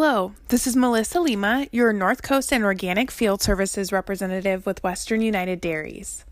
Hello, 0.00 0.32
this 0.46 0.68
is 0.68 0.76
Melissa 0.76 1.18
Lima, 1.20 1.66
your 1.72 1.92
North 1.92 2.22
Coast 2.22 2.52
and 2.52 2.62
Organic 2.62 3.10
Field 3.10 3.42
Services 3.42 3.90
representative 3.90 4.64
with 4.64 4.84
Western 4.84 5.20
United 5.20 5.60
Dairies. 5.60 6.24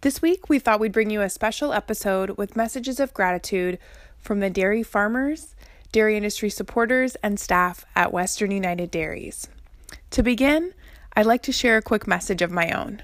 This 0.00 0.20
week, 0.20 0.48
we 0.48 0.58
thought 0.58 0.80
we'd 0.80 0.90
bring 0.90 1.10
you 1.10 1.20
a 1.20 1.30
special 1.30 1.72
episode 1.72 2.30
with 2.30 2.56
messages 2.56 2.98
of 2.98 3.14
gratitude 3.14 3.78
from 4.18 4.40
the 4.40 4.50
dairy 4.50 4.82
farmers, 4.82 5.54
dairy 5.92 6.16
industry 6.16 6.50
supporters, 6.50 7.14
and 7.22 7.38
staff 7.38 7.86
at 7.94 8.12
Western 8.12 8.50
United 8.50 8.90
Dairies. 8.90 9.46
To 10.10 10.24
begin, 10.24 10.74
I'd 11.14 11.24
like 11.24 11.42
to 11.42 11.52
share 11.52 11.76
a 11.76 11.82
quick 11.82 12.08
message 12.08 12.42
of 12.42 12.50
my 12.50 12.72
own. 12.72 13.00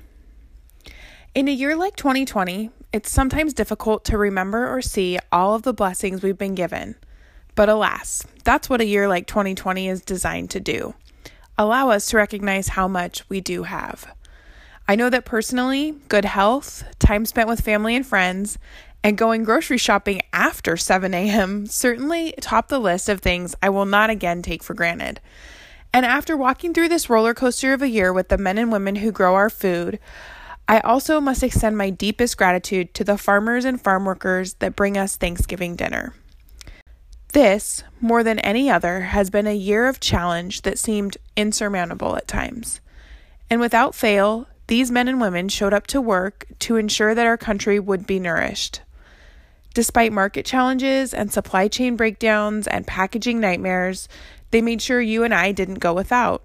In 1.37 1.47
a 1.47 1.53
year 1.53 1.77
like 1.77 1.95
2020, 1.95 2.71
it's 2.93 3.13
sometimes 3.13 3.55
difficult 3.55 4.05
to 4.07 4.19
remember 4.19 4.75
or 4.77 4.83
see 4.83 5.21
all 5.31 5.55
of 5.55 5.63
the 5.63 5.73
blessings 5.73 6.21
we've 6.21 6.37
been 6.37 6.57
given. 6.57 6.97
But 7.55 7.69
alas, 7.69 8.25
that's 8.45 8.69
what 8.71 8.81
a 8.81 8.87
year 8.87 9.09
like 9.09 9.27
2020 9.27 9.89
is 9.89 10.03
designed 10.03 10.51
to 10.51 10.61
do 10.61 10.95
allow 11.61 11.91
us 11.91 12.07
to 12.07 12.17
recognize 12.17 12.69
how 12.69 12.89
much 12.89 13.29
we 13.29 13.39
do 13.39 13.65
have. 13.65 14.11
I 14.89 14.95
know 14.95 15.11
that 15.11 15.27
personally, 15.27 15.95
good 16.09 16.25
health, 16.25 16.85
time 16.99 17.27
spent 17.27 17.49
with 17.49 17.61
family 17.61 17.95
and 17.95 18.07
friends, 18.07 18.57
and 19.05 19.19
going 19.19 19.45
grocery 19.45 19.77
shopping 19.77 20.23
after 20.33 20.79
7 20.79 21.13
a.m. 21.13 21.67
certainly 21.67 22.33
top 22.41 22.69
the 22.69 22.79
list 22.79 23.11
of 23.11 23.21
things 23.21 23.55
I 23.63 23.69
will 23.69 23.85
not 23.85 24.09
again 24.09 24.41
take 24.41 24.63
for 24.63 24.73
granted. 24.73 25.21
And 25.93 26.07
after 26.07 26.35
walking 26.35 26.73
through 26.73 26.89
this 26.89 27.11
roller 27.11 27.35
coaster 27.35 27.75
of 27.75 27.83
a 27.83 27.89
year 27.89 28.11
with 28.11 28.29
the 28.29 28.39
men 28.39 28.57
and 28.57 28.73
women 28.73 28.97
who 28.97 29.13
grow 29.13 29.35
our 29.35 29.51
food, 29.51 29.99
I 30.67 30.81
also 30.81 31.21
must 31.21 31.43
extend 31.43 31.77
my 31.77 31.91
deepest 31.91 32.39
gratitude 32.39 32.95
to 32.95 33.05
the 33.05 33.19
farmers 33.19 33.67
and 33.67 33.81
farm 33.81 34.07
workers 34.07 34.55
that 34.55 34.77
bring 34.77 34.97
us 34.97 35.17
Thanksgiving 35.17 35.77
dinner. 35.77 36.15
This, 37.33 37.85
more 38.01 38.25
than 38.25 38.41
any 38.41 38.69
other, 38.69 39.01
has 39.01 39.31
been 39.31 39.47
a 39.47 39.55
year 39.55 39.87
of 39.87 40.01
challenge 40.01 40.63
that 40.63 40.81
seemed 40.81 41.17
insurmountable 41.37 42.17
at 42.17 42.27
times. 42.27 42.81
And 43.49 43.61
without 43.61 43.95
fail, 43.95 44.49
these 44.67 44.91
men 44.91 45.07
and 45.07 45.21
women 45.21 45.49
showed 45.49 45.73
up 45.73 45.87
to 45.89 46.01
work 46.01 46.47
to 46.61 46.77
ensure 46.77 47.15
that 47.15 47.27
our 47.27 47.37
country 47.37 47.79
would 47.79 48.07
be 48.07 48.19
nourished. 48.19 48.81
Despite 49.75 50.13
market 50.13 50.45
challenges 50.45 51.15
and 51.15 51.33
supply 51.33 51.69
chain 51.69 51.95
breakdowns 51.95 52.67
and 52.67 52.87
packaging 52.87 53.39
nightmares, 53.39 54.09
they 54.51 54.61
made 54.61 54.83
sure 54.83 55.01
you 55.01 55.23
and 55.23 55.33
I 55.33 55.53
didn't 55.53 55.79
go 55.79 55.95
without. 55.95 56.43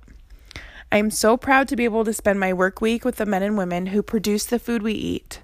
I 0.92 0.98
am 0.98 1.10
so 1.10 1.36
proud 1.36 1.68
to 1.70 1.76
be 1.76 1.86
able 1.86 2.06
to 2.06 2.14
spend 2.14 2.40
my 2.40 2.54
work 2.54 2.80
week 2.80 3.04
with 3.04 3.16
the 3.16 3.26
men 3.26 3.42
and 3.42 3.58
women 3.58 3.88
who 3.88 4.04
produce 4.04 4.46
the 4.46 4.60
food 4.60 4.84
we 4.84 4.94
eat, 4.94 5.42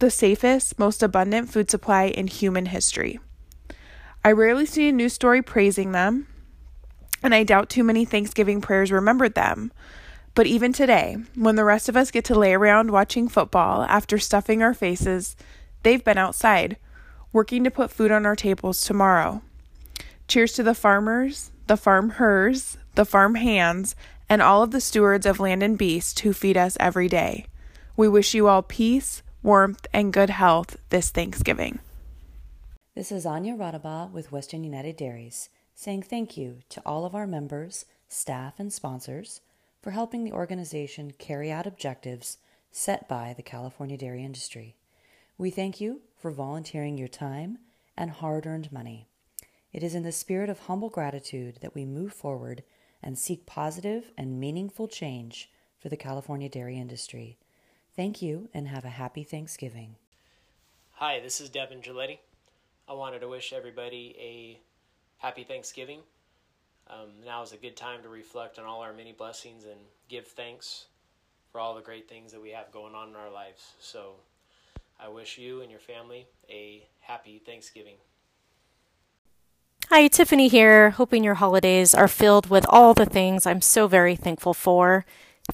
the 0.00 0.10
safest, 0.10 0.76
most 0.76 1.04
abundant 1.04 1.50
food 1.50 1.70
supply 1.70 2.06
in 2.06 2.26
human 2.26 2.66
history. 2.66 3.20
I 4.22 4.32
rarely 4.32 4.66
see 4.66 4.88
a 4.88 4.92
news 4.92 5.14
story 5.14 5.40
praising 5.40 5.92
them, 5.92 6.26
and 7.22 7.34
I 7.34 7.42
doubt 7.42 7.70
too 7.70 7.82
many 7.82 8.04
Thanksgiving 8.04 8.60
prayers 8.60 8.92
remembered 8.92 9.34
them. 9.34 9.72
But 10.34 10.46
even 10.46 10.72
today, 10.72 11.16
when 11.34 11.56
the 11.56 11.64
rest 11.64 11.88
of 11.88 11.96
us 11.96 12.10
get 12.10 12.24
to 12.26 12.38
lay 12.38 12.52
around 12.52 12.90
watching 12.90 13.28
football 13.28 13.82
after 13.82 14.18
stuffing 14.18 14.62
our 14.62 14.74
faces, 14.74 15.36
they've 15.82 16.04
been 16.04 16.18
outside, 16.18 16.76
working 17.32 17.64
to 17.64 17.70
put 17.70 17.90
food 17.90 18.12
on 18.12 18.26
our 18.26 18.36
tables 18.36 18.84
tomorrow. 18.84 19.42
Cheers 20.28 20.52
to 20.52 20.62
the 20.62 20.74
farmers, 20.74 21.50
the 21.66 21.78
farm 21.78 22.10
hers, 22.10 22.76
the 22.96 23.06
farm 23.06 23.36
hands, 23.36 23.96
and 24.28 24.42
all 24.42 24.62
of 24.62 24.70
the 24.70 24.80
stewards 24.80 25.26
of 25.26 25.40
land 25.40 25.62
and 25.62 25.78
beast 25.78 26.20
who 26.20 26.32
feed 26.32 26.56
us 26.56 26.76
every 26.78 27.08
day. 27.08 27.46
We 27.96 28.06
wish 28.06 28.34
you 28.34 28.48
all 28.48 28.62
peace, 28.62 29.22
warmth, 29.42 29.86
and 29.92 30.12
good 30.12 30.30
health 30.30 30.76
this 30.90 31.10
Thanksgiving. 31.10 31.80
This 32.96 33.12
is 33.12 33.24
Anya 33.24 33.54
Radaba 33.54 34.10
with 34.10 34.32
Western 34.32 34.64
United 34.64 34.96
Dairies, 34.96 35.48
saying 35.76 36.02
thank 36.02 36.36
you 36.36 36.58
to 36.70 36.82
all 36.84 37.04
of 37.04 37.14
our 37.14 37.26
members, 37.26 37.84
staff, 38.08 38.58
and 38.58 38.72
sponsors 38.72 39.42
for 39.80 39.92
helping 39.92 40.24
the 40.24 40.32
organization 40.32 41.12
carry 41.12 41.52
out 41.52 41.68
objectives 41.68 42.38
set 42.72 43.08
by 43.08 43.32
the 43.32 43.44
California 43.44 43.96
dairy 43.96 44.24
industry. 44.24 44.74
We 45.38 45.50
thank 45.50 45.80
you 45.80 46.00
for 46.16 46.32
volunteering 46.32 46.98
your 46.98 47.06
time 47.06 47.58
and 47.96 48.10
hard 48.10 48.44
earned 48.44 48.72
money. 48.72 49.06
It 49.72 49.84
is 49.84 49.94
in 49.94 50.02
the 50.02 50.10
spirit 50.10 50.50
of 50.50 50.58
humble 50.58 50.90
gratitude 50.90 51.58
that 51.62 51.76
we 51.76 51.84
move 51.84 52.12
forward 52.12 52.64
and 53.04 53.16
seek 53.16 53.46
positive 53.46 54.10
and 54.18 54.40
meaningful 54.40 54.88
change 54.88 55.48
for 55.78 55.90
the 55.90 55.96
California 55.96 56.48
dairy 56.48 56.76
industry. 56.76 57.38
Thank 57.94 58.20
you 58.20 58.48
and 58.52 58.66
have 58.66 58.84
a 58.84 58.88
happy 58.88 59.22
Thanksgiving. 59.22 59.94
Hi, 60.94 61.20
this 61.20 61.40
is 61.40 61.48
Devin 61.48 61.82
Giletti. 61.82 62.18
I 62.90 62.92
wanted 62.92 63.20
to 63.20 63.28
wish 63.28 63.52
everybody 63.52 64.16
a 64.18 64.60
happy 65.24 65.44
Thanksgiving. 65.44 66.00
Um, 66.88 67.10
now 67.24 67.40
is 67.40 67.52
a 67.52 67.56
good 67.56 67.76
time 67.76 68.02
to 68.02 68.08
reflect 68.08 68.58
on 68.58 68.64
all 68.64 68.80
our 68.80 68.92
many 68.92 69.12
blessings 69.12 69.62
and 69.62 69.78
give 70.08 70.26
thanks 70.26 70.86
for 71.52 71.60
all 71.60 71.76
the 71.76 71.82
great 71.82 72.08
things 72.08 72.32
that 72.32 72.42
we 72.42 72.50
have 72.50 72.72
going 72.72 72.96
on 72.96 73.10
in 73.10 73.14
our 73.14 73.30
lives. 73.30 73.74
So 73.78 74.14
I 74.98 75.08
wish 75.08 75.38
you 75.38 75.60
and 75.60 75.70
your 75.70 75.78
family 75.78 76.26
a 76.48 76.88
happy 76.98 77.40
Thanksgiving. 77.46 77.94
Hi, 79.88 80.08
Tiffany 80.08 80.48
here. 80.48 80.90
Hoping 80.90 81.22
your 81.22 81.34
holidays 81.34 81.94
are 81.94 82.08
filled 82.08 82.50
with 82.50 82.66
all 82.68 82.92
the 82.92 83.06
things 83.06 83.46
I'm 83.46 83.62
so 83.62 83.86
very 83.86 84.16
thankful 84.16 84.52
for 84.52 85.04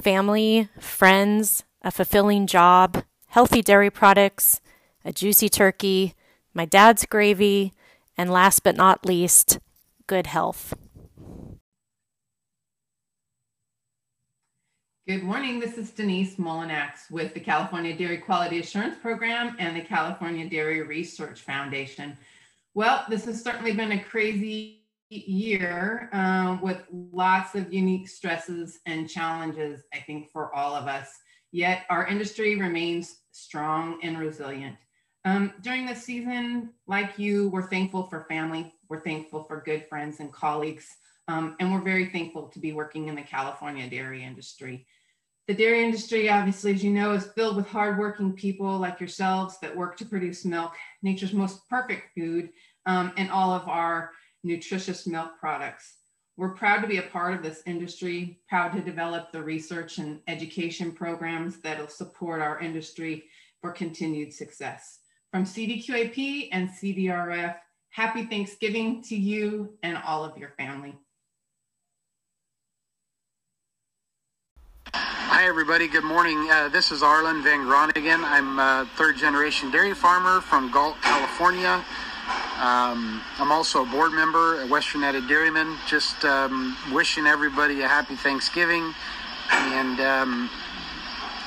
family, 0.01 0.71
friends, 0.81 1.65
a 1.83 1.91
fulfilling 1.91 2.47
job, 2.47 3.05
healthy 3.29 3.61
dairy 3.61 3.91
products, 3.91 4.63
a 5.05 5.13
juicy 5.13 5.51
turkey, 5.51 6.15
my 6.57 6.65
dad's 6.65 7.05
gravy, 7.05 7.75
and 8.17 8.31
last 8.31 8.63
but 8.63 8.77
not 8.77 9.05
least, 9.05 9.59
good 10.07 10.27
health. 10.27 10.73
Good 15.07 15.23
morning. 15.23 15.61
This 15.61 15.77
is 15.77 15.91
Denise 15.91 16.37
Mullinax 16.37 17.11
with 17.11 17.35
the 17.35 17.41
California 17.41 17.95
Dairy 17.95 18.17
Quality 18.17 18.59
Assurance 18.59 18.97
Program 19.01 19.55
and 19.59 19.77
the 19.77 19.83
California 19.83 20.49
Dairy 20.49 20.83
Research 20.83 21.43
Foundation. 21.43 22.17
Well, 22.75 23.05
this 23.09 23.27
has 23.27 23.45
certainly 23.45 23.73
been 23.73 23.93
a 23.93 24.03
crazy 24.03 24.87
year 25.11 26.09
uh, 26.13 26.57
with 26.63 26.83
lots 26.91 27.55
of 27.55 27.73
unique 27.73 28.09
stresses 28.09 28.81
and 28.87 29.09
challenges, 29.09 29.85
I 29.93 29.99
think, 29.99 30.31
for 30.33 30.53
all 30.55 30.75
of 30.75 30.89
us. 30.89 31.11
Yet 31.53 31.83
our 31.91 32.07
industry 32.07 32.57
remains 32.57 33.19
strong 33.31 34.01
and 34.03 34.19
resilient. 34.19 34.77
Um, 35.27 35.53
during 35.61 35.87
this 35.87 36.05
season, 36.05 36.71
like 36.87 37.19
you, 37.19 37.49
we're 37.49 37.69
thankful 37.69 38.07
for 38.07 38.27
family, 38.29 38.73
we're 38.89 39.01
thankful 39.01 39.43
for 39.43 39.61
good 39.61 39.85
friends 39.89 40.21
and 40.21 40.33
colleagues, 40.33 40.87
um, 41.27 41.57
and 41.59 41.73
we're 41.73 41.83
very 41.83 42.07
thankful 42.07 42.47
to 42.47 42.61
be 42.61 42.73
working 42.73 43.09
in 43.09 43.17
the 43.17 43.23
California 43.23 43.91
dairy 43.91 44.23
industry. 44.23 44.87
The 45.49 45.55
dairy 45.55 45.83
industry, 45.83 46.29
obviously, 46.29 46.75
as 46.75 46.85
you 46.85 46.93
know, 46.93 47.11
is 47.11 47.27
filled 47.27 47.57
with 47.57 47.67
hardworking 47.67 48.35
people 48.35 48.79
like 48.79 49.01
yourselves 49.01 49.59
that 49.63 49.77
work 49.77 49.97
to 49.97 50.05
produce 50.05 50.45
milk, 50.45 50.75
nature's 51.03 51.33
most 51.33 51.69
perfect 51.69 52.15
food, 52.15 52.51
um, 52.87 53.13
and 53.17 53.29
all 53.29 53.51
of 53.51 53.69
our 53.69 54.13
nutritious 54.45 55.09
milk 55.09 55.33
products. 55.41 55.95
We're 56.37 56.55
proud 56.55 56.83
to 56.83 56.87
be 56.87 56.99
a 56.99 57.03
part 57.03 57.35
of 57.35 57.43
this 57.43 57.63
industry, 57.67 58.39
proud 58.49 58.75
to 58.75 58.81
develop 58.81 59.33
the 59.33 59.43
research 59.43 59.99
and 59.99 60.21
education 60.29 60.93
programs 60.93 61.57
that'll 61.63 61.89
support 61.89 62.41
our 62.41 62.61
industry 62.61 63.25
for 63.61 63.73
continued 63.73 64.33
success. 64.33 65.01
From 65.37 65.45
CDQAP 65.45 66.49
and 66.51 66.71
CDRF, 66.71 67.57
happy 67.91 68.25
Thanksgiving 68.25 69.03
to 69.03 69.15
you 69.15 69.75
and 69.83 69.99
all 69.99 70.25
of 70.25 70.39
your 70.39 70.55
family. 70.57 70.95
Hi, 74.95 75.47
everybody. 75.47 75.89
Good 75.89 76.05
morning. 76.05 76.49
Uh, 76.51 76.71
this 76.71 76.91
is 76.91 77.03
Arlen 77.03 77.43
Van 77.43 77.67
Groningen. 77.67 78.25
I'm 78.25 78.59
a 78.59 78.89
third 78.97 79.19
generation 79.19 79.71
dairy 79.71 79.93
farmer 79.93 80.41
from 80.41 80.71
Galt, 80.71 80.97
California. 81.03 81.85
Um, 82.59 83.21
I'm 83.39 83.53
also 83.53 83.83
a 83.83 83.87
board 83.87 84.13
member 84.13 84.63
at 84.63 84.71
Western 84.71 85.03
United 85.03 85.29
Dairymen. 85.29 85.77
Just 85.87 86.25
um, 86.25 86.75
wishing 86.95 87.27
everybody 87.27 87.83
a 87.83 87.89
happy 87.89 88.17
Thanksgiving 88.17 88.95
and 89.53 90.01
um, 90.01 90.49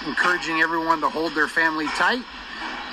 encouraging 0.06 0.62
everyone 0.62 1.02
to 1.02 1.10
hold 1.10 1.34
their 1.34 1.48
family 1.48 1.88
tight 1.96 2.22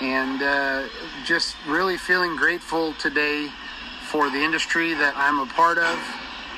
and 0.01 0.43
uh, 0.43 0.89
just 1.25 1.57
really 1.67 1.97
feeling 1.97 2.37
grateful 2.37 2.93
today 2.95 3.49
for 4.11 4.31
the 4.31 4.39
industry 4.39 4.95
that 4.95 5.15
I'm 5.17 5.41
a 5.41 5.47
part 5.53 5.79
of 5.79 5.99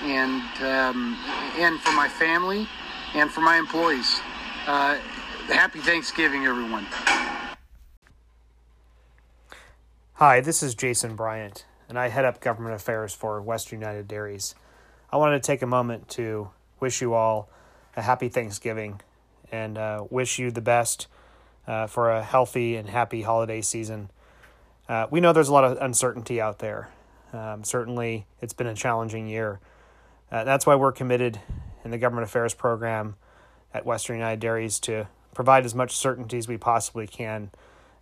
and 0.02 0.42
um, 0.62 1.18
and 1.58 1.80
for 1.80 1.92
my 1.92 2.08
family 2.08 2.68
and 3.14 3.30
for 3.30 3.40
my 3.40 3.56
employees. 3.56 4.20
Uh, 4.66 4.96
happy 5.46 5.80
Thanksgiving, 5.80 6.46
everyone. 6.46 6.86
Hi, 10.14 10.40
this 10.40 10.62
is 10.62 10.74
Jason 10.74 11.14
Bryant, 11.14 11.64
and 11.88 11.98
I 11.98 12.08
head 12.08 12.24
up 12.24 12.40
government 12.40 12.74
affairs 12.74 13.14
for 13.14 13.40
Western 13.40 13.80
United 13.80 14.08
Dairies. 14.08 14.54
I 15.10 15.16
wanted 15.16 15.42
to 15.42 15.46
take 15.46 15.62
a 15.62 15.66
moment 15.66 16.08
to 16.10 16.50
wish 16.80 17.00
you 17.00 17.14
all 17.14 17.48
a 17.96 18.02
happy 18.02 18.28
Thanksgiving 18.28 19.00
and 19.50 19.78
uh, 19.78 20.04
wish 20.10 20.38
you 20.38 20.50
the 20.50 20.60
best 20.60 21.06
uh, 21.68 21.86
for 21.86 22.10
a 22.10 22.22
healthy 22.24 22.74
and 22.74 22.88
happy 22.88 23.22
holiday 23.22 23.60
season. 23.60 24.10
Uh, 24.88 25.06
we 25.10 25.20
know 25.20 25.32
there's 25.32 25.50
a 25.50 25.52
lot 25.52 25.64
of 25.64 25.76
uncertainty 25.80 26.40
out 26.40 26.58
there. 26.58 26.88
Um, 27.32 27.62
certainly, 27.62 28.26
it's 28.40 28.54
been 28.54 28.66
a 28.66 28.74
challenging 28.74 29.28
year, 29.28 29.60
Uh, 30.30 30.44
that's 30.44 30.66
why 30.66 30.74
we're 30.74 30.92
committed 30.92 31.40
in 31.84 31.90
the 31.90 31.98
government 31.98 32.24
affairs 32.24 32.54
program 32.54 33.16
at 33.72 33.86
Western 33.86 34.16
United 34.16 34.40
Dairies 34.40 34.78
to 34.80 35.08
provide 35.34 35.64
as 35.64 35.74
much 35.74 35.96
certainty 35.96 36.38
as 36.38 36.48
we 36.48 36.58
possibly 36.58 37.06
can. 37.06 37.50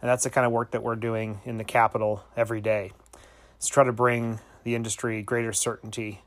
And 0.02 0.10
that's 0.10 0.24
the 0.24 0.30
kind 0.30 0.46
of 0.46 0.52
work 0.52 0.72
that 0.72 0.82
we're 0.82 0.96
doing 0.96 1.40
in 1.44 1.58
the 1.58 1.64
capital 1.64 2.24
every 2.36 2.60
day. 2.60 2.92
Is 3.60 3.68
try 3.68 3.84
to 3.84 3.92
bring 3.92 4.40
the 4.64 4.74
industry 4.74 5.22
greater 5.22 5.52
certainty 5.52 6.22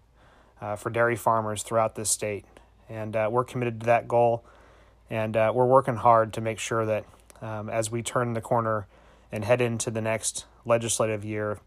uh, 0.61 0.75
for 0.75 0.89
dairy 0.89 1.15
farmers 1.15 1.63
throughout 1.63 1.95
this 1.95 2.09
state. 2.09 2.45
And 2.87 3.15
uh, 3.15 3.29
we're 3.31 3.43
committed 3.43 3.81
to 3.81 3.85
that 3.87 4.07
goal. 4.07 4.43
And 5.09 5.35
uh, 5.35 5.51
we're 5.53 5.65
working 5.65 5.95
hard 5.95 6.33
to 6.33 6.41
make 6.41 6.59
sure 6.59 6.85
that 6.85 7.05
um, 7.41 7.69
as 7.69 7.91
we 7.91 8.01
turn 8.01 8.33
the 8.33 8.41
corner 8.41 8.87
and 9.31 9.45
head 9.45 9.61
into 9.61 9.91
the 9.91 10.01
next 10.01 10.45
legislative 10.65 11.23
year 11.23 11.59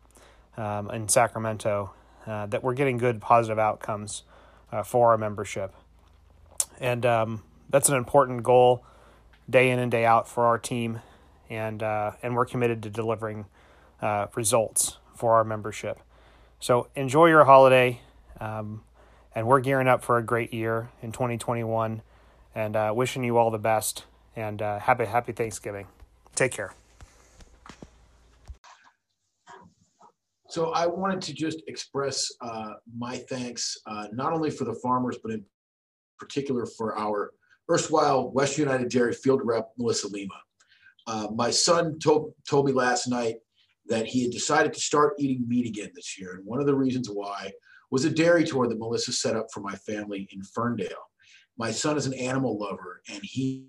um, 0.56 0.90
in 0.90 1.08
Sacramento, 1.08 1.92
uh, 2.26 2.46
that 2.46 2.62
we're 2.62 2.74
getting 2.74 2.98
good 2.98 3.20
positive 3.20 3.58
outcomes 3.58 4.22
uh, 4.70 4.82
for 4.82 5.10
our 5.10 5.18
membership. 5.18 5.74
And 6.80 7.04
um, 7.06 7.42
that's 7.70 7.88
an 7.88 7.96
important 7.96 8.42
goal 8.42 8.84
day 9.48 9.70
in 9.70 9.78
and 9.78 9.90
day 9.90 10.04
out 10.04 10.28
for 10.28 10.46
our 10.46 10.58
team. 10.58 11.00
And, 11.50 11.82
uh, 11.82 12.12
and 12.22 12.34
we're 12.34 12.46
committed 12.46 12.82
to 12.84 12.90
delivering 12.90 13.46
uh, 14.00 14.26
results 14.34 14.98
for 15.14 15.34
our 15.34 15.44
membership. 15.44 16.00
So 16.60 16.88
enjoy 16.94 17.26
your 17.26 17.44
holiday. 17.44 18.00
Um, 18.40 18.82
and 19.34 19.46
we're 19.46 19.60
gearing 19.60 19.88
up 19.88 20.02
for 20.02 20.18
a 20.18 20.22
great 20.22 20.52
year 20.52 20.90
in 21.02 21.12
2021 21.12 22.02
and 22.54 22.76
uh, 22.76 22.92
wishing 22.94 23.24
you 23.24 23.38
all 23.38 23.50
the 23.50 23.58
best 23.58 24.04
and 24.36 24.62
uh, 24.62 24.78
happy 24.78 25.04
happy 25.04 25.32
Thanksgiving. 25.32 25.86
Take 26.34 26.52
care. 26.52 26.74
So 30.48 30.70
I 30.72 30.86
wanted 30.86 31.22
to 31.22 31.32
just 31.32 31.62
express 31.66 32.30
uh, 32.42 32.74
my 32.94 33.16
thanks, 33.16 33.78
uh, 33.86 34.08
not 34.12 34.34
only 34.34 34.50
for 34.50 34.64
the 34.64 34.74
farmers, 34.82 35.16
but 35.22 35.32
in 35.32 35.44
particular 36.18 36.66
for 36.66 36.98
our 36.98 37.32
erstwhile 37.70 38.30
West 38.30 38.58
United 38.58 38.90
Dairy 38.90 39.14
field 39.14 39.40
rep, 39.44 39.70
Melissa 39.78 40.08
Lima. 40.08 40.34
Uh, 41.06 41.28
my 41.34 41.50
son 41.50 41.98
told, 41.98 42.34
told 42.46 42.66
me 42.66 42.72
last 42.72 43.08
night 43.08 43.36
that 43.86 44.06
he 44.06 44.22
had 44.22 44.30
decided 44.30 44.74
to 44.74 44.80
start 44.80 45.14
eating 45.18 45.42
meat 45.48 45.66
again 45.66 45.90
this 45.94 46.18
year. 46.18 46.34
And 46.34 46.44
one 46.44 46.60
of 46.60 46.66
the 46.66 46.74
reasons 46.74 47.08
why 47.08 47.50
was 47.90 48.04
a 48.04 48.10
dairy 48.10 48.44
tour 48.44 48.68
that 48.68 48.78
Melissa 48.78 49.12
set 49.12 49.36
up 49.36 49.46
for 49.52 49.60
my 49.60 49.74
family 49.74 50.28
in 50.32 50.42
Ferndale. 50.42 51.10
My 51.58 51.70
son 51.70 51.96
is 51.96 52.06
an 52.06 52.14
animal 52.14 52.58
lover, 52.58 53.02
and 53.10 53.20
he, 53.22 53.68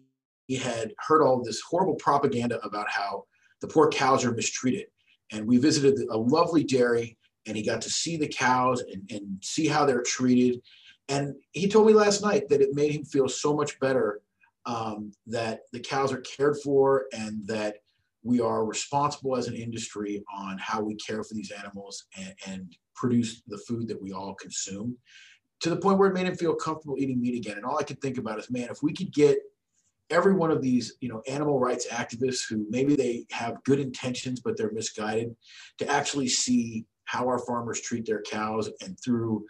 he 0.53 0.59
had 0.59 0.93
heard 0.99 1.23
all 1.23 1.43
this 1.43 1.61
horrible 1.61 1.95
propaganda 1.95 2.59
about 2.63 2.87
how 2.87 3.23
the 3.61 3.67
poor 3.67 3.89
cows 3.89 4.23
are 4.23 4.33
mistreated. 4.33 4.85
And 5.31 5.47
we 5.47 5.57
visited 5.57 5.99
a 6.11 6.17
lovely 6.17 6.63
dairy 6.63 7.17
and 7.47 7.57
he 7.57 7.63
got 7.63 7.81
to 7.81 7.89
see 7.89 8.17
the 8.17 8.27
cows 8.27 8.81
and, 8.81 9.09
and 9.09 9.39
see 9.41 9.65
how 9.65 9.83
they're 9.83 10.03
treated. 10.03 10.61
And 11.09 11.33
he 11.53 11.67
told 11.67 11.87
me 11.87 11.93
last 11.93 12.21
night 12.21 12.49
that 12.49 12.61
it 12.61 12.75
made 12.75 12.91
him 12.91 13.03
feel 13.03 13.27
so 13.27 13.55
much 13.55 13.79
better 13.79 14.21
um, 14.67 15.11
that 15.25 15.61
the 15.71 15.79
cows 15.79 16.13
are 16.13 16.21
cared 16.21 16.57
for 16.63 17.05
and 17.11 17.45
that 17.47 17.77
we 18.21 18.39
are 18.39 18.63
responsible 18.63 19.35
as 19.35 19.47
an 19.47 19.55
industry 19.55 20.23
on 20.31 20.59
how 20.59 20.81
we 20.81 20.93
care 20.95 21.23
for 21.23 21.33
these 21.33 21.51
animals 21.51 22.05
and, 22.15 22.35
and 22.45 22.77
produce 22.95 23.41
the 23.47 23.57
food 23.57 23.87
that 23.87 24.01
we 24.01 24.11
all 24.11 24.35
consume 24.35 24.95
to 25.61 25.71
the 25.71 25.77
point 25.77 25.97
where 25.97 26.09
it 26.09 26.13
made 26.13 26.27
him 26.27 26.35
feel 26.35 26.53
comfortable 26.53 26.95
eating 26.99 27.19
meat 27.19 27.35
again. 27.35 27.57
And 27.57 27.65
all 27.65 27.79
i 27.79 27.83
could 27.83 27.99
think 28.01 28.19
about 28.19 28.37
is 28.37 28.51
man 28.51 28.67
if 28.69 28.83
we 28.83 28.93
could 28.93 29.11
get 29.11 29.39
every 30.09 30.33
one 30.33 30.51
of 30.51 30.61
these 30.61 30.93
you 30.99 31.09
know 31.09 31.21
animal 31.27 31.59
rights 31.59 31.87
activists 31.89 32.41
who 32.47 32.65
maybe 32.69 32.95
they 32.95 33.25
have 33.31 33.63
good 33.63 33.79
intentions 33.79 34.41
but 34.41 34.57
they're 34.57 34.71
misguided 34.71 35.35
to 35.77 35.87
actually 35.87 36.27
see 36.27 36.85
how 37.05 37.27
our 37.27 37.39
farmers 37.39 37.81
treat 37.81 38.05
their 38.05 38.21
cows 38.21 38.69
and 38.81 38.97
through 38.99 39.45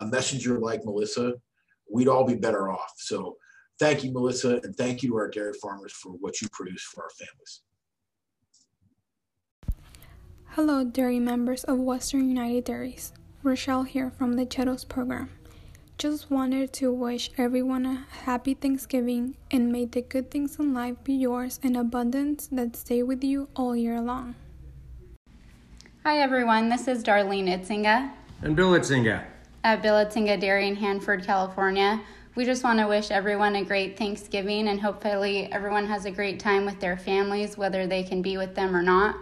a 0.00 0.06
messenger 0.06 0.58
like 0.58 0.84
melissa 0.84 1.34
we'd 1.90 2.08
all 2.08 2.24
be 2.24 2.34
better 2.34 2.70
off. 2.70 2.94
So 2.96 3.36
thank 3.78 4.04
you 4.04 4.12
melissa 4.12 4.60
and 4.62 4.74
thank 4.76 5.02
you 5.02 5.10
to 5.10 5.16
our 5.16 5.28
dairy 5.28 5.54
farmers 5.60 5.92
for 5.92 6.12
what 6.12 6.40
you 6.40 6.48
produce 6.52 6.82
for 6.82 7.04
our 7.04 7.10
families. 7.10 7.62
Hello 10.50 10.84
dairy 10.84 11.20
members 11.20 11.64
of 11.64 11.78
western 11.78 12.28
united 12.28 12.64
dairies. 12.64 13.12
Rochelle 13.42 13.84
here 13.84 14.10
from 14.10 14.34
the 14.34 14.44
Chetos 14.44 14.86
program 14.86 15.30
just 16.00 16.30
wanted 16.30 16.72
to 16.72 16.90
wish 16.90 17.30
everyone 17.36 17.84
a 17.84 18.06
happy 18.24 18.54
Thanksgiving 18.54 19.36
and 19.50 19.70
may 19.70 19.84
the 19.84 20.00
good 20.00 20.30
things 20.30 20.58
in 20.58 20.72
life 20.72 20.96
be 21.04 21.12
yours 21.12 21.60
in 21.62 21.76
abundance 21.76 22.48
that 22.50 22.74
stay 22.74 23.02
with 23.02 23.22
you 23.22 23.50
all 23.54 23.76
year 23.76 24.00
long. 24.00 24.34
Hi 26.06 26.16
everyone, 26.20 26.70
this 26.70 26.88
is 26.88 27.04
Darlene 27.04 27.48
Itzinga. 27.48 28.12
And 28.40 28.56
Bill 28.56 28.70
Itzinga. 28.70 29.22
At 29.62 29.82
Bill 29.82 29.96
Itzinga 29.96 30.40
Dairy 30.40 30.68
in 30.68 30.74
Hanford, 30.74 31.22
California. 31.22 32.00
We 32.34 32.46
just 32.46 32.64
want 32.64 32.78
to 32.78 32.86
wish 32.86 33.10
everyone 33.10 33.56
a 33.56 33.62
great 33.62 33.98
Thanksgiving 33.98 34.68
and 34.68 34.80
hopefully 34.80 35.52
everyone 35.52 35.86
has 35.86 36.06
a 36.06 36.10
great 36.10 36.40
time 36.40 36.64
with 36.64 36.80
their 36.80 36.96
families, 36.96 37.58
whether 37.58 37.86
they 37.86 38.04
can 38.04 38.22
be 38.22 38.38
with 38.38 38.54
them 38.54 38.74
or 38.74 38.80
not. 38.80 39.16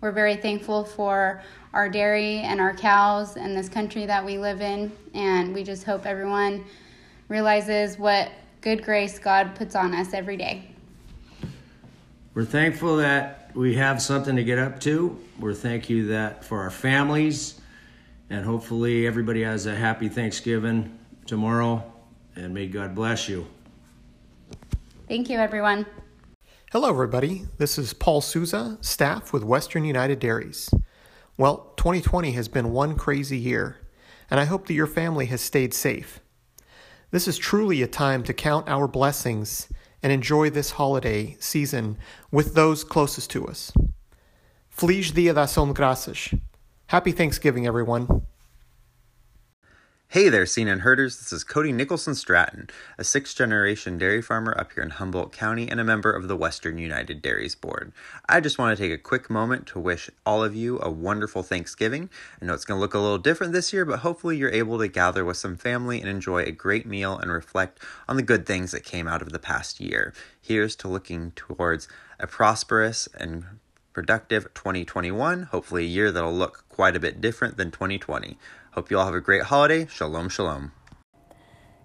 We're 0.00 0.12
very 0.12 0.36
thankful 0.36 0.84
for 0.84 1.42
our 1.72 1.88
dairy 1.88 2.38
and 2.38 2.60
our 2.60 2.74
cows 2.74 3.36
and 3.36 3.56
this 3.56 3.68
country 3.68 4.06
that 4.06 4.24
we 4.24 4.38
live 4.38 4.60
in, 4.60 4.92
and 5.14 5.54
we 5.54 5.64
just 5.64 5.84
hope 5.84 6.06
everyone 6.06 6.64
realizes 7.28 7.98
what 7.98 8.30
good 8.60 8.84
grace 8.84 9.18
God 9.18 9.54
puts 9.54 9.74
on 9.74 9.94
us 9.94 10.12
every 10.12 10.36
day. 10.36 10.68
We're 12.34 12.44
thankful 12.44 12.96
that 12.98 13.50
we 13.54 13.74
have 13.74 14.00
something 14.00 14.36
to 14.36 14.44
get 14.44 14.58
up 14.58 14.80
to. 14.80 15.18
We're 15.38 15.54
thank 15.54 15.90
you 15.90 16.08
that 16.08 16.44
for 16.44 16.60
our 16.60 16.70
families, 16.70 17.60
and 18.30 18.44
hopefully 18.44 19.06
everybody 19.06 19.42
has 19.42 19.66
a 19.66 19.74
happy 19.74 20.08
Thanksgiving 20.08 20.98
tomorrow, 21.26 21.90
and 22.36 22.52
may 22.52 22.66
God 22.66 22.94
bless 22.94 23.28
you. 23.28 23.46
Thank 25.08 25.28
you, 25.28 25.38
everyone. 25.38 25.86
Hello, 26.70 26.88
everybody. 26.88 27.46
This 27.58 27.76
is 27.76 27.92
Paul 27.92 28.22
Souza, 28.22 28.78
staff 28.80 29.32
with 29.32 29.44
Western 29.44 29.84
United 29.84 30.18
Dairies. 30.18 30.70
Well, 31.38 31.72
2020 31.76 32.32
has 32.32 32.48
been 32.48 32.72
one 32.72 32.96
crazy 32.96 33.38
year, 33.38 33.78
and 34.30 34.38
I 34.38 34.44
hope 34.44 34.66
that 34.66 34.74
your 34.74 34.86
family 34.86 35.26
has 35.26 35.40
stayed 35.40 35.72
safe. 35.72 36.20
This 37.10 37.26
is 37.26 37.38
truly 37.38 37.82
a 37.82 37.86
time 37.86 38.22
to 38.24 38.34
count 38.34 38.68
our 38.68 38.86
blessings 38.86 39.68
and 40.02 40.12
enjoy 40.12 40.50
this 40.50 40.72
holiday 40.72 41.36
season 41.40 41.96
with 42.30 42.54
those 42.54 42.84
closest 42.84 43.30
to 43.30 43.46
us. 43.46 43.72
Feliz 44.68 45.10
Dia 45.10 45.32
de 45.32 45.40
Graças. 45.40 46.38
Happy 46.86 47.12
Thanksgiving, 47.12 47.66
everyone. 47.66 48.26
Hey 50.12 50.28
there, 50.28 50.44
Seen 50.44 50.68
and 50.68 50.82
Herders. 50.82 51.16
This 51.16 51.32
is 51.32 51.42
Cody 51.42 51.72
Nicholson 51.72 52.14
Stratton, 52.14 52.68
a 52.98 53.02
sixth 53.02 53.34
generation 53.34 53.96
dairy 53.96 54.20
farmer 54.20 54.54
up 54.60 54.70
here 54.74 54.82
in 54.82 54.90
Humboldt 54.90 55.32
County 55.32 55.70
and 55.70 55.80
a 55.80 55.84
member 55.84 56.12
of 56.12 56.28
the 56.28 56.36
Western 56.36 56.76
United 56.76 57.22
Dairies 57.22 57.54
Board. 57.54 57.94
I 58.28 58.40
just 58.40 58.58
want 58.58 58.76
to 58.76 58.82
take 58.82 58.92
a 58.92 59.02
quick 59.02 59.30
moment 59.30 59.66
to 59.68 59.80
wish 59.80 60.10
all 60.26 60.44
of 60.44 60.54
you 60.54 60.78
a 60.80 60.90
wonderful 60.90 61.42
Thanksgiving. 61.42 62.10
I 62.42 62.44
know 62.44 62.52
it's 62.52 62.66
going 62.66 62.76
to 62.76 62.82
look 62.82 62.92
a 62.92 62.98
little 62.98 63.16
different 63.16 63.54
this 63.54 63.72
year, 63.72 63.86
but 63.86 64.00
hopefully 64.00 64.36
you're 64.36 64.50
able 64.50 64.76
to 64.80 64.86
gather 64.86 65.24
with 65.24 65.38
some 65.38 65.56
family 65.56 65.98
and 65.98 66.10
enjoy 66.10 66.42
a 66.42 66.52
great 66.52 66.84
meal 66.84 67.16
and 67.16 67.32
reflect 67.32 67.80
on 68.06 68.16
the 68.16 68.22
good 68.22 68.44
things 68.44 68.72
that 68.72 68.84
came 68.84 69.08
out 69.08 69.22
of 69.22 69.32
the 69.32 69.38
past 69.38 69.80
year. 69.80 70.12
Here's 70.38 70.76
to 70.76 70.88
looking 70.88 71.30
towards 71.36 71.88
a 72.20 72.26
prosperous 72.26 73.08
and 73.18 73.46
productive 73.92 74.52
2021, 74.54 75.44
hopefully 75.44 75.84
a 75.84 75.88
year 75.88 76.10
that'll 76.10 76.34
look 76.34 76.64
quite 76.68 76.96
a 76.96 77.00
bit 77.00 77.20
different 77.20 77.56
than 77.56 77.70
2020. 77.70 78.38
Hope 78.72 78.90
you 78.90 78.98
all 78.98 79.04
have 79.04 79.14
a 79.14 79.20
great 79.20 79.42
holiday. 79.42 79.86
Shalom, 79.86 80.28
shalom. 80.28 80.72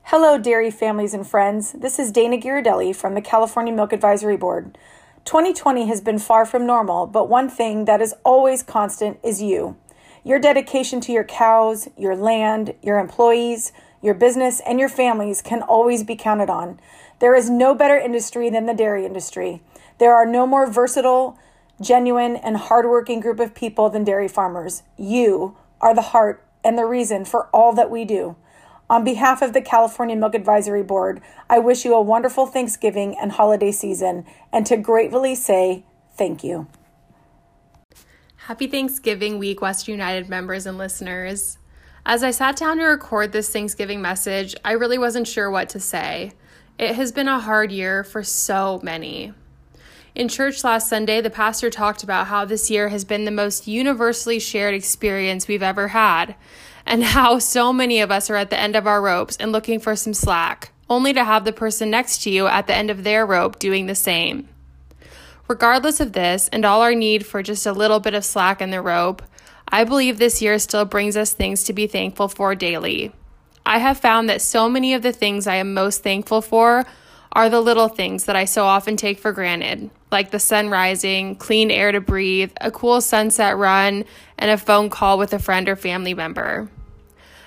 Hello, 0.04 0.38
dairy 0.38 0.72
families 0.72 1.14
and 1.14 1.28
friends. 1.28 1.74
This 1.74 2.00
is 2.00 2.14
Dana 2.14 2.38
Ghirardelli 2.38 2.96
from 2.96 3.14
the 3.14 3.22
California 3.22 3.74
Milk 3.74 3.92
Advisory 3.92 4.38
Board. 4.38 4.78
2020 5.26 5.88
has 5.88 6.00
been 6.00 6.20
far 6.20 6.46
from 6.46 6.66
normal, 6.66 7.06
but 7.06 7.28
one 7.28 7.50
thing 7.50 7.84
that 7.84 8.02
is 8.02 8.16
always 8.24 8.64
constant 8.64 9.20
is 9.22 9.42
you. 9.42 9.76
Your 10.24 10.40
dedication 10.40 11.02
to 11.02 11.12
your 11.12 11.26
cows, 11.26 11.90
your 11.98 12.16
land, 12.16 12.74
your 12.82 13.00
employees, 13.00 13.74
your 14.02 14.14
business, 14.14 14.62
and 14.66 14.80
your 14.80 14.88
families 14.88 15.42
can 15.42 15.62
always 15.62 16.04
be 16.04 16.16
counted 16.16 16.50
on. 16.50 16.80
There 17.20 17.36
is 17.36 17.50
no 17.50 17.76
better 17.76 17.98
industry 17.98 18.50
than 18.50 18.66
the 18.66 18.74
dairy 18.74 19.06
industry. 19.06 19.62
There 19.98 20.16
are 20.16 20.26
no 20.26 20.48
more 20.48 20.72
versatile, 20.72 21.38
genuine, 21.82 22.36
and 22.36 22.58
hardworking 22.58 23.20
group 23.20 23.40
of 23.40 23.56
people 23.56 23.90
than 23.90 24.04
dairy 24.04 24.28
farmers. 24.28 24.84
You 24.98 25.58
are 25.82 25.94
the 25.94 26.02
heart 26.02 26.44
and 26.64 26.78
the 26.78 26.86
reason 26.86 27.26
for 27.26 27.48
all 27.48 27.74
that 27.74 27.92
we 27.92 28.06
do. 28.06 28.36
On 28.90 29.04
behalf 29.04 29.42
of 29.42 29.54
the 29.54 29.62
California 29.62 30.16
Milk 30.16 30.34
Advisory 30.34 30.84
Board, 30.84 31.22
I 31.50 31.60
wish 31.60 31.84
you 31.84 31.94
a 31.94 32.02
wonderful 32.02 32.46
Thanksgiving 32.46 33.18
and 33.20 33.34
holiday 33.34 33.72
season 33.72 34.26
and 34.52 34.66
to 34.66 34.78
gratefully 34.78 35.36
say 35.36 35.84
thank 36.16 36.44
you. 36.44 36.68
Happy 38.48 38.68
Thanksgiving 38.68 39.40
week, 39.40 39.62
Western 39.62 39.94
United 39.94 40.30
members 40.30 40.66
and 40.66 40.78
listeners. 40.78 41.58
As 42.06 42.24
I 42.24 42.32
sat 42.32 42.56
down 42.56 42.78
to 42.78 42.86
record 42.86 43.34
this 43.34 43.50
Thanksgiving 43.50 44.02
message, 44.02 44.56
I 44.64 44.72
really 44.72 44.98
wasn't 44.98 45.28
sure 45.28 45.52
what 45.52 45.68
to 45.70 45.82
say. 45.82 46.32
It 46.80 46.96
has 46.96 47.12
been 47.12 47.28
a 47.28 47.42
hard 47.42 47.74
year 47.74 48.06
for 48.06 48.24
so 48.24 48.80
many. 48.82 49.34
In 50.16 50.28
church 50.28 50.64
last 50.64 50.90
Sunday, 50.90 51.22
the 51.22 51.30
pastor 51.30 51.70
talked 51.70 52.04
about 52.04 52.28
how 52.28 52.44
this 52.44 52.72
year 52.72 52.90
has 52.90 53.06
been 53.06 53.26
the 53.26 53.32
most 53.32 53.68
universally 53.68 54.40
shared 54.40 54.74
experience 54.74 55.48
we've 55.48 55.62
ever 55.62 55.90
had. 55.90 56.36
and 56.88 57.04
how 57.04 57.38
so 57.38 57.74
many 57.74 58.00
of 58.00 58.10
us 58.10 58.30
are 58.30 58.38
at 58.38 58.50
the 58.50 58.60
end 58.60 58.76
of 58.76 58.88
our 58.88 59.02
ropes 59.02 59.36
and 59.38 59.52
looking 59.52 59.80
for 59.80 59.96
some 59.96 60.14
slack, 60.14 60.72
only 60.90 61.14
to 61.14 61.24
have 61.24 61.44
the 61.44 61.52
person 61.52 61.90
next 61.90 62.24
to 62.24 62.30
you 62.30 62.48
at 62.48 62.66
the 62.66 62.74
end 62.74 62.90
of 62.90 63.04
their 63.04 63.26
rope 63.26 63.60
doing 63.60 63.86
the 63.86 63.96
same. 63.96 64.48
Regardless 65.48 66.00
of 66.00 66.14
this 66.14 66.50
and 66.52 66.66
all 66.66 66.82
our 66.82 66.96
need 66.96 67.26
for 67.26 67.44
just 67.44 67.66
a 67.66 67.74
little 67.74 68.00
bit 68.00 68.14
of 68.14 68.26
slack 68.26 68.62
in 68.62 68.72
the 68.72 68.82
rope, 68.82 69.22
I 69.68 69.84
believe 69.84 70.18
this 70.18 70.42
year 70.42 70.58
still 70.60 70.86
brings 70.86 71.18
us 71.18 71.34
things 71.34 71.64
to 71.66 71.74
be 71.74 71.88
thankful 71.88 72.30
for 72.30 72.56
daily. 72.56 73.12
I 73.66 73.80
have 73.80 73.98
found 73.98 74.30
that 74.30 74.42
so 74.42 74.70
many 74.70 74.94
of 74.94 75.02
the 75.02 75.12
things 75.12 75.46
I 75.46 75.56
am 75.56 75.74
most 75.74 76.04
thankful 76.04 76.42
for 76.42 76.86
are 77.34 77.50
the 77.50 77.60
little 77.60 77.90
things 77.90 78.24
that 78.26 78.38
I 78.38 78.46
so 78.46 78.64
often 78.64 78.96
take 78.96 79.20
for 79.20 79.34
granted, 79.34 79.90
like 80.12 80.32
the 80.32 80.40
sun 80.40 80.70
rising, 80.70 81.36
clean 81.36 81.70
air 81.70 81.92
to 81.92 82.02
breathe, 82.02 82.52
a 82.62 82.72
cool 82.72 83.02
sunset 83.02 83.58
run, 83.58 84.06
and 84.38 84.52
a 84.52 84.58
phone 84.58 84.90
call 84.90 85.18
with 85.18 85.34
a 85.34 85.40
friend 85.40 85.68
or 85.68 85.76
family 85.76 86.14
member. 86.14 86.70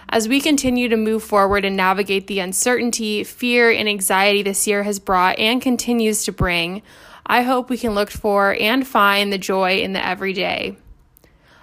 As 0.08 0.28
we 0.28 0.40
continue 0.40 0.88
to 0.88 0.96
move 0.96 1.22
forward 1.22 1.64
and 1.64 1.76
navigate 1.76 2.26
the 2.26 2.40
uncertainty, 2.40 3.22
fear, 3.22 3.70
and 3.70 3.88
anxiety 3.88 4.42
this 4.42 4.66
year 4.66 4.82
has 4.82 4.98
brought 4.98 5.38
and 5.38 5.62
continues 5.62 6.24
to 6.24 6.32
bring, 6.32 6.82
I 7.24 7.42
hope 7.42 7.70
we 7.70 7.78
can 7.78 7.94
look 7.94 8.10
for 8.10 8.56
and 8.58 8.84
find 8.84 9.32
the 9.32 9.38
joy 9.38 9.78
in 9.82 9.92
the 9.92 10.04
everyday. 10.04 10.76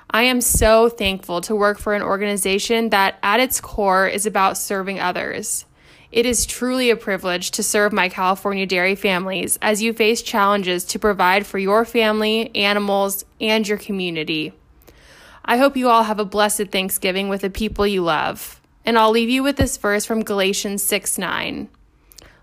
I 0.10 0.24
am 0.24 0.40
so 0.40 0.88
thankful 0.88 1.42
to 1.42 1.56
work 1.56 1.78
for 1.78 1.94
an 1.94 2.02
organization 2.02 2.90
that, 2.90 3.20
at 3.22 3.42
its 3.42 3.60
core, 3.60 4.08
is 4.08 4.26
about 4.26 4.58
serving 4.58 5.02
others. 5.02 5.66
It 6.12 6.26
is 6.26 6.46
truly 6.46 6.90
a 6.90 6.96
privilege 6.96 7.52
to 7.52 7.64
serve 7.64 7.92
my 7.92 8.08
California 8.08 8.66
dairy 8.66 8.96
families 8.96 9.60
as 9.62 9.82
you 9.82 9.92
face 9.92 10.22
challenges 10.22 10.86
to 10.86 11.00
provide 11.00 11.46
for 11.46 11.60
your 11.60 11.84
family, 11.84 12.56
animals, 12.56 13.26
and 13.42 13.68
your 13.68 13.78
community. 13.78 14.54
I 15.44 15.58
hope 15.58 15.76
you 15.76 15.90
all 15.90 16.04
have 16.04 16.20
a 16.20 16.26
blessed 16.26 16.68
Thanksgiving 16.72 17.28
with 17.28 17.42
the 17.42 17.50
people 17.50 17.86
you 17.86 18.04
love. 18.04 18.62
And 18.86 18.98
I'll 18.98 19.12
leave 19.12 19.30
you 19.30 19.44
with 19.44 19.58
this 19.58 19.76
verse 19.76 20.06
from 20.06 20.24
Galatians 20.24 20.82
6 20.84 21.18
9. 21.18 21.68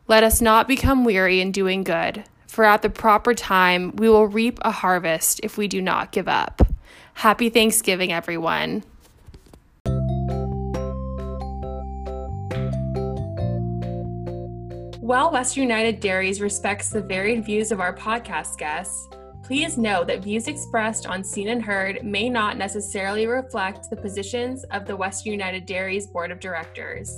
Let 0.07 0.23
us 0.23 0.43
not 0.43 0.69
become 0.69 1.05
weary 1.05 1.41
in 1.41 1.51
doing 1.51 1.85
good, 1.85 2.25
for 2.47 2.65
at 2.65 2.83
the 2.83 2.91
proper 2.91 3.33
time 3.33 3.97
we 3.97 4.11
will 4.11 4.27
reap 4.27 4.59
a 4.61 4.71
harvest 4.71 5.41
if 5.43 5.57
we 5.57 5.69
do 5.69 5.81
not 5.81 6.13
give 6.13 6.29
up. 6.29 6.61
Happy 7.15 7.49
Thanksgiving, 7.49 8.13
everyone. 8.13 8.85
While 15.05 15.31
Western 15.33 15.65
United 15.65 16.01
Dairies 16.01 16.41
respects 16.41 16.89
the 16.89 17.03
varied 17.03 17.45
views 17.45 17.71
of 17.73 17.79
our 17.79 17.95
podcast 17.95 18.57
guests, 18.57 19.07
please 19.43 19.77
know 19.77 20.03
that 20.03 20.23
views 20.25 20.49
expressed 20.49 21.07
on 21.07 21.23
Seen 21.23 21.49
and 21.49 21.63
Heard 21.63 22.03
may 22.03 22.31
not 22.31 22.57
necessarily 22.57 23.27
reflect 23.27 23.91
the 23.91 23.97
positions 23.97 24.65
of 24.71 24.87
the 24.87 24.97
Western 24.97 25.33
United 25.33 25.67
Dairies 25.67 26.07
Board 26.07 26.31
of 26.31 26.41
Directors. 26.41 27.15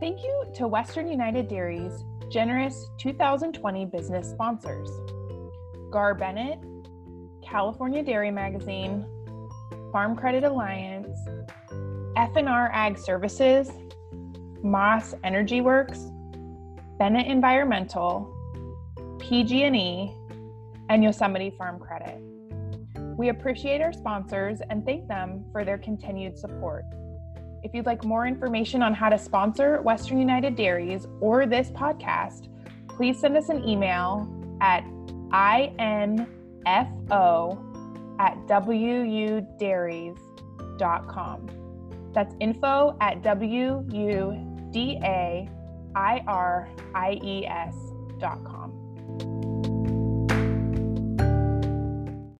Thank 0.00 0.24
you 0.24 0.46
to 0.56 0.66
Western 0.66 1.06
United 1.06 1.46
Dairies' 1.46 2.02
generous 2.28 2.90
2020 2.98 3.84
business 3.84 4.30
sponsors 4.30 4.90
Gar 5.92 6.12
Bennett, 6.12 6.58
California 7.40 8.02
Dairy 8.02 8.32
Magazine, 8.32 9.06
Farm 9.92 10.16
Credit 10.16 10.42
Alliance, 10.42 11.16
F&R 12.16 12.68
Ag 12.72 12.98
Services, 12.98 13.70
Maas 14.62 15.14
Energy 15.24 15.60
Works, 15.60 16.10
Bennett 16.98 17.26
Environmental, 17.26 18.34
PG&E, 19.18 20.14
and 20.88 21.04
Yosemite 21.04 21.50
Farm 21.56 21.78
Credit. 21.78 22.20
We 23.16 23.30
appreciate 23.30 23.80
our 23.80 23.92
sponsors 23.92 24.60
and 24.70 24.84
thank 24.84 25.08
them 25.08 25.44
for 25.52 25.64
their 25.64 25.78
continued 25.78 26.38
support. 26.38 26.84
If 27.62 27.72
you'd 27.74 27.86
like 27.86 28.04
more 28.04 28.26
information 28.26 28.82
on 28.82 28.92
how 28.94 29.08
to 29.08 29.18
sponsor 29.18 29.82
Western 29.82 30.20
United 30.20 30.54
Dairies 30.54 31.08
or 31.20 31.46
this 31.46 31.70
podcast, 31.70 32.48
please 32.88 33.18
send 33.18 33.36
us 33.36 33.48
an 33.48 33.68
email 33.68 34.32
at 34.60 34.84
info 36.66 37.64
at 38.18 38.36
wudairies.com. 38.46 41.46
That's 42.12 42.34
info 42.40 42.96
at 43.00 43.22
w 43.22 43.86
u 43.92 44.47
d 44.70 44.98
a 45.02 45.48
i 45.94 46.20
r 46.26 46.68
i 46.94 47.10
e 47.22 47.46
s 47.46 47.76
dot 48.18 48.42
com. 48.44 48.57